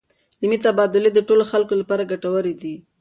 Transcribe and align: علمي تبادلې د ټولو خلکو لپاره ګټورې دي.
علمي 0.39 0.57
تبادلې 0.65 1.09
د 1.13 1.19
ټولو 1.27 1.43
خلکو 1.51 1.73
لپاره 1.81 2.09
ګټورې 2.11 2.53
دي. 2.61 2.75